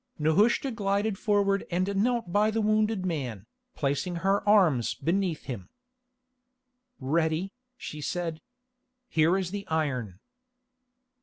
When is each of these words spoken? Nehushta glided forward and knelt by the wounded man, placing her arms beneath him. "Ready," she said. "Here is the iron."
Nehushta 0.17 0.71
glided 0.71 1.19
forward 1.19 1.63
and 1.69 1.95
knelt 1.95 2.33
by 2.33 2.49
the 2.49 2.59
wounded 2.59 3.05
man, 3.05 3.45
placing 3.75 4.15
her 4.25 4.41
arms 4.49 4.95
beneath 4.95 5.43
him. 5.43 5.69
"Ready," 6.99 7.53
she 7.77 8.01
said. 8.01 8.41
"Here 9.07 9.37
is 9.37 9.51
the 9.51 9.67
iron." 9.67 10.17